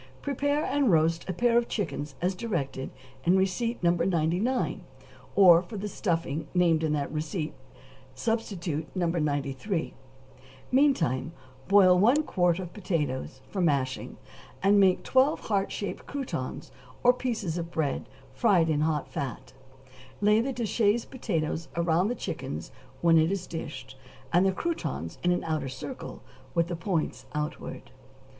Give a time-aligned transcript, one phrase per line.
[0.15, 2.89] = Prepare and roast a pair of chickens as directed
[3.23, 3.91] in receipt No.
[3.91, 4.81] 99;
[5.35, 7.53] or for the stuffing named in that receipt
[8.15, 9.05] substitute No.
[9.05, 9.93] 93;
[10.71, 11.33] meantime
[11.67, 14.17] boil one quart of potatoes, for mashing,
[14.63, 16.71] and make twelve heart shaped croutons
[17.03, 19.53] or pieces of bread fried in hot fat:
[20.19, 22.71] lay the Duchesse potatoes around the chickens
[23.01, 23.95] when it is dished,
[24.33, 26.23] and the croutons in an outer circle,
[26.55, 27.91] with the points outward.